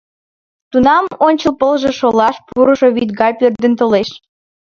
Тунам 0.71 1.05
ончыл 1.27 1.53
пылже 1.59 1.91
шолаш 1.99 2.35
пурышо 2.47 2.87
вӱд 2.95 3.09
гай 3.19 3.31
пӧрдын 3.39 3.73
толеш. 3.79 4.09